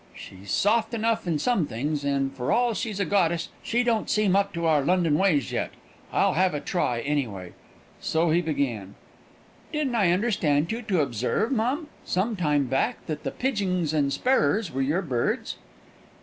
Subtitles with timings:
[0.15, 4.35] "She's soft enough in some things, and, for all she's a goddess, she don't seem
[4.35, 5.69] up to our London ways yet.
[6.11, 7.53] I'll have a try, anyway."
[7.99, 8.95] So he began:
[9.71, 14.71] "Didn't I understand you to observe, mum, some time back, that the pidgings and sparrers
[14.71, 15.57] were your birds?"